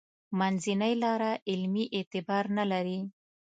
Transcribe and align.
منځنۍ 0.39 0.93
لاره 1.03 1.31
علمي 1.49 1.85
اعتبار 1.97 2.43
نه 2.57 2.63
لري. 2.71 2.99